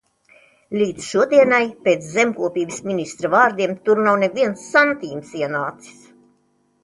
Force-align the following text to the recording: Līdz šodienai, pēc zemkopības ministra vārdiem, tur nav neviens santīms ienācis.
Līdz 0.81 1.07
šodienai, 1.15 1.65
pēc 1.87 2.07
zemkopības 2.15 2.79
ministra 2.91 3.31
vārdiem, 3.35 3.75
tur 3.89 4.01
nav 4.07 4.17
neviens 4.23 4.63
santīms 4.73 5.35
ienācis. 5.43 6.01